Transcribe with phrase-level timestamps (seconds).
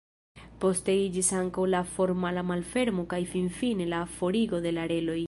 [0.61, 5.19] Poste iĝis ankaŭ la formala malfermo kaj finfine la forigo de la reloj.